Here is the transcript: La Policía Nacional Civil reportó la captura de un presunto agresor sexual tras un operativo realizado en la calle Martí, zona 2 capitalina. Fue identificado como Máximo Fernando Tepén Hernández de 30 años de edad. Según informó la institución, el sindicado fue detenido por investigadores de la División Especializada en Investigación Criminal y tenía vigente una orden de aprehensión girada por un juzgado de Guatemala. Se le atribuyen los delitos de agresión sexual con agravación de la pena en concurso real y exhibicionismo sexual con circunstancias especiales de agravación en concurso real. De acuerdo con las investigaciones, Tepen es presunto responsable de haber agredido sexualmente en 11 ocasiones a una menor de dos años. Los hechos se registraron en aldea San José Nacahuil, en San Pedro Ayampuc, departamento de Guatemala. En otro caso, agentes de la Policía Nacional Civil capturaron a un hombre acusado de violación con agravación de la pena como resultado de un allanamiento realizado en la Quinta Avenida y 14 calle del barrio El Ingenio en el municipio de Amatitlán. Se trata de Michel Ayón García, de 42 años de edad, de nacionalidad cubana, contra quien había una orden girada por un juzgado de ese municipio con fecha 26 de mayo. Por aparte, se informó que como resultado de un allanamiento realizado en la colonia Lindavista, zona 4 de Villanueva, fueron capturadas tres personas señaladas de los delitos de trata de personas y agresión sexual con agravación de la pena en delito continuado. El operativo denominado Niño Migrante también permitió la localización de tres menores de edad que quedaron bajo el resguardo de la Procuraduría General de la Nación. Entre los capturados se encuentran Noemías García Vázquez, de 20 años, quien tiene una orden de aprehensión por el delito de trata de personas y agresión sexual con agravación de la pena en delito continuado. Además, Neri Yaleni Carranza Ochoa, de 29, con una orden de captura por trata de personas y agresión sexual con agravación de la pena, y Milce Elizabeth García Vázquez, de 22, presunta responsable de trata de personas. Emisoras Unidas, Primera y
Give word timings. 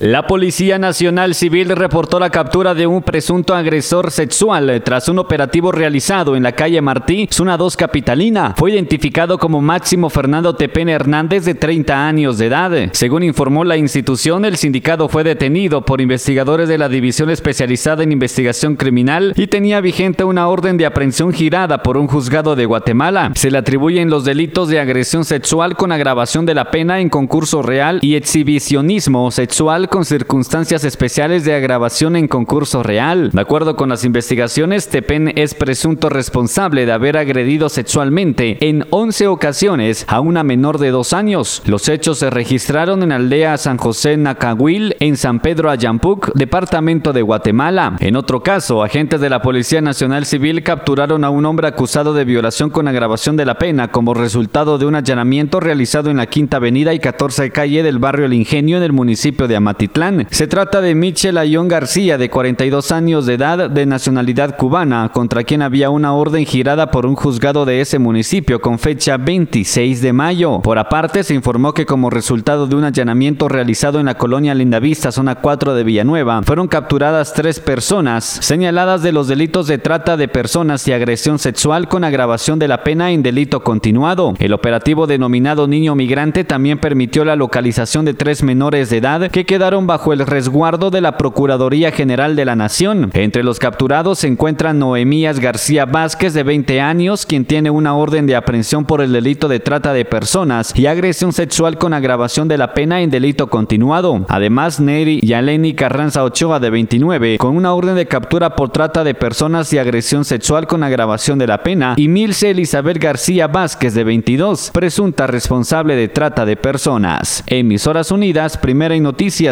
La 0.00 0.28
Policía 0.28 0.78
Nacional 0.78 1.34
Civil 1.34 1.70
reportó 1.70 2.20
la 2.20 2.30
captura 2.30 2.72
de 2.72 2.86
un 2.86 3.02
presunto 3.02 3.52
agresor 3.52 4.12
sexual 4.12 4.80
tras 4.84 5.08
un 5.08 5.18
operativo 5.18 5.72
realizado 5.72 6.36
en 6.36 6.44
la 6.44 6.52
calle 6.52 6.80
Martí, 6.80 7.26
zona 7.32 7.56
2 7.56 7.76
capitalina. 7.76 8.54
Fue 8.56 8.70
identificado 8.70 9.38
como 9.38 9.60
Máximo 9.60 10.08
Fernando 10.08 10.54
Tepén 10.54 10.88
Hernández 10.88 11.44
de 11.44 11.56
30 11.56 12.06
años 12.06 12.38
de 12.38 12.46
edad. 12.46 12.90
Según 12.92 13.24
informó 13.24 13.64
la 13.64 13.76
institución, 13.76 14.44
el 14.44 14.56
sindicado 14.56 15.08
fue 15.08 15.24
detenido 15.24 15.84
por 15.84 16.00
investigadores 16.00 16.68
de 16.68 16.78
la 16.78 16.88
División 16.88 17.28
Especializada 17.28 18.04
en 18.04 18.12
Investigación 18.12 18.76
Criminal 18.76 19.32
y 19.36 19.48
tenía 19.48 19.80
vigente 19.80 20.22
una 20.22 20.46
orden 20.46 20.76
de 20.76 20.86
aprehensión 20.86 21.32
girada 21.32 21.82
por 21.82 21.96
un 21.96 22.06
juzgado 22.06 22.54
de 22.54 22.66
Guatemala. 22.66 23.32
Se 23.34 23.50
le 23.50 23.58
atribuyen 23.58 24.10
los 24.10 24.24
delitos 24.24 24.68
de 24.68 24.78
agresión 24.78 25.24
sexual 25.24 25.74
con 25.74 25.90
agravación 25.90 26.46
de 26.46 26.54
la 26.54 26.70
pena 26.70 27.00
en 27.00 27.08
concurso 27.08 27.62
real 27.62 27.98
y 28.00 28.14
exhibicionismo 28.14 29.32
sexual 29.32 29.87
con 29.88 30.04
circunstancias 30.04 30.84
especiales 30.84 31.44
de 31.44 31.54
agravación 31.54 32.16
en 32.16 32.28
concurso 32.28 32.82
real. 32.82 33.30
De 33.32 33.40
acuerdo 33.40 33.76
con 33.76 33.88
las 33.88 34.04
investigaciones, 34.04 34.88
Tepen 34.88 35.32
es 35.36 35.54
presunto 35.54 36.08
responsable 36.08 36.86
de 36.86 36.92
haber 36.92 37.16
agredido 37.16 37.68
sexualmente 37.68 38.56
en 38.68 38.86
11 38.90 39.26
ocasiones 39.26 40.04
a 40.08 40.20
una 40.20 40.44
menor 40.44 40.78
de 40.78 40.90
dos 40.90 41.12
años. 41.12 41.62
Los 41.66 41.88
hechos 41.88 42.18
se 42.18 42.30
registraron 42.30 43.02
en 43.02 43.12
aldea 43.12 43.56
San 43.58 43.78
José 43.78 44.16
Nacahuil, 44.16 44.96
en 45.00 45.16
San 45.16 45.40
Pedro 45.40 45.70
Ayampuc, 45.70 46.32
departamento 46.34 47.12
de 47.12 47.22
Guatemala. 47.22 47.96
En 48.00 48.16
otro 48.16 48.42
caso, 48.42 48.82
agentes 48.82 49.20
de 49.20 49.30
la 49.30 49.42
Policía 49.42 49.80
Nacional 49.80 50.26
Civil 50.26 50.62
capturaron 50.62 51.24
a 51.24 51.30
un 51.30 51.44
hombre 51.46 51.66
acusado 51.66 52.14
de 52.14 52.24
violación 52.24 52.70
con 52.70 52.88
agravación 52.88 53.36
de 53.36 53.46
la 53.46 53.58
pena 53.58 53.88
como 53.88 54.14
resultado 54.14 54.78
de 54.78 54.86
un 54.86 54.94
allanamiento 54.94 55.60
realizado 55.60 56.10
en 56.10 56.18
la 56.18 56.26
Quinta 56.26 56.58
Avenida 56.58 56.94
y 56.94 56.98
14 56.98 57.50
calle 57.50 57.82
del 57.82 57.98
barrio 57.98 58.26
El 58.26 58.32
Ingenio 58.32 58.76
en 58.76 58.82
el 58.82 58.92
municipio 58.92 59.48
de 59.48 59.56
Amatitlán. 59.78 60.26
Se 60.30 60.48
trata 60.48 60.80
de 60.80 60.96
Michel 60.96 61.38
Ayón 61.38 61.68
García, 61.68 62.18
de 62.18 62.28
42 62.28 62.90
años 62.90 63.26
de 63.26 63.34
edad, 63.34 63.70
de 63.70 63.86
nacionalidad 63.86 64.56
cubana, 64.56 65.10
contra 65.12 65.44
quien 65.44 65.62
había 65.62 65.90
una 65.90 66.14
orden 66.14 66.44
girada 66.44 66.90
por 66.90 67.06
un 67.06 67.14
juzgado 67.14 67.64
de 67.64 67.80
ese 67.80 68.00
municipio 68.00 68.60
con 68.60 68.80
fecha 68.80 69.16
26 69.16 70.02
de 70.02 70.12
mayo. 70.12 70.60
Por 70.62 70.78
aparte, 70.78 71.22
se 71.22 71.34
informó 71.34 71.74
que 71.74 71.86
como 71.86 72.10
resultado 72.10 72.66
de 72.66 72.74
un 72.74 72.82
allanamiento 72.82 73.48
realizado 73.48 74.00
en 74.00 74.06
la 74.06 74.18
colonia 74.18 74.52
Lindavista, 74.52 75.12
zona 75.12 75.36
4 75.36 75.74
de 75.74 75.84
Villanueva, 75.84 76.42
fueron 76.42 76.66
capturadas 76.66 77.32
tres 77.32 77.60
personas 77.60 78.24
señaladas 78.24 79.02
de 79.02 79.12
los 79.12 79.28
delitos 79.28 79.68
de 79.68 79.78
trata 79.78 80.16
de 80.16 80.26
personas 80.26 80.88
y 80.88 80.92
agresión 80.92 81.38
sexual 81.38 81.86
con 81.86 82.02
agravación 82.02 82.58
de 82.58 82.66
la 82.66 82.82
pena 82.82 83.12
en 83.12 83.22
delito 83.22 83.62
continuado. 83.62 84.34
El 84.40 84.54
operativo 84.54 85.06
denominado 85.06 85.68
Niño 85.68 85.94
Migrante 85.94 86.42
también 86.42 86.78
permitió 86.78 87.24
la 87.24 87.36
localización 87.36 88.04
de 88.04 88.14
tres 88.14 88.42
menores 88.42 88.90
de 88.90 88.96
edad 88.96 89.30
que 89.30 89.46
quedaron 89.46 89.67
bajo 89.68 90.14
el 90.14 90.20
resguardo 90.20 90.90
de 90.90 91.02
la 91.02 91.18
Procuraduría 91.18 91.92
General 91.92 92.34
de 92.36 92.46
la 92.46 92.56
Nación. 92.56 93.10
Entre 93.12 93.42
los 93.42 93.58
capturados 93.58 94.20
se 94.20 94.26
encuentran 94.26 94.78
Noemías 94.78 95.40
García 95.40 95.84
Vázquez, 95.84 96.32
de 96.32 96.42
20 96.42 96.80
años, 96.80 97.26
quien 97.26 97.44
tiene 97.44 97.68
una 97.68 97.94
orden 97.94 98.26
de 98.26 98.34
aprehensión 98.34 98.86
por 98.86 99.02
el 99.02 99.12
delito 99.12 99.46
de 99.46 99.60
trata 99.60 99.92
de 99.92 100.06
personas 100.06 100.72
y 100.74 100.86
agresión 100.86 101.34
sexual 101.34 101.76
con 101.76 101.92
agravación 101.92 102.48
de 102.48 102.56
la 102.56 102.72
pena 102.72 103.02
en 103.02 103.10
delito 103.10 103.48
continuado. 103.48 104.24
Además, 104.28 104.80
Neri 104.80 105.20
Yaleni 105.20 105.74
Carranza 105.74 106.24
Ochoa, 106.24 106.60
de 106.60 106.70
29, 106.70 107.36
con 107.36 107.54
una 107.54 107.74
orden 107.74 107.94
de 107.94 108.06
captura 108.06 108.56
por 108.56 108.70
trata 108.70 109.04
de 109.04 109.14
personas 109.14 109.70
y 109.74 109.78
agresión 109.78 110.24
sexual 110.24 110.66
con 110.66 110.82
agravación 110.82 111.38
de 111.38 111.46
la 111.46 111.62
pena, 111.62 111.92
y 111.98 112.08
Milce 112.08 112.50
Elizabeth 112.50 112.98
García 112.98 113.48
Vázquez, 113.48 113.92
de 113.92 114.04
22, 114.04 114.70
presunta 114.72 115.26
responsable 115.26 115.94
de 115.94 116.08
trata 116.08 116.46
de 116.46 116.56
personas. 116.56 117.44
Emisoras 117.46 118.10
Unidas, 118.10 118.56
Primera 118.56 118.96
y 118.96 119.00